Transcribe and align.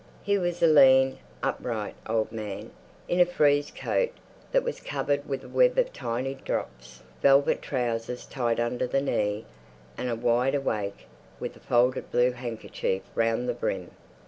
He 0.23 0.35
was 0.39 0.63
a 0.63 0.67
lean, 0.67 1.19
upright 1.43 1.93
old 2.09 2.31
man, 2.31 2.71
in 3.07 3.19
a 3.19 3.25
frieze 3.27 3.69
coat 3.69 4.09
that 4.51 4.63
was 4.63 4.79
covered 4.79 5.29
with 5.29 5.43
a 5.43 5.47
web 5.47 5.77
of 5.77 5.93
tiny 5.93 6.33
drops, 6.33 7.03
velvet 7.21 7.61
trousers 7.61 8.25
tied 8.25 8.59
under 8.59 8.87
the 8.87 8.99
knee, 8.99 9.45
and 9.99 10.09
a 10.09 10.15
wide 10.15 10.55
awake 10.55 11.05
with 11.39 11.55
a 11.55 11.59
folded 11.59 12.09
blue 12.09 12.31
handkerchief 12.31 13.03
round 13.13 13.47
the 13.47 13.53
brim. 13.53 13.91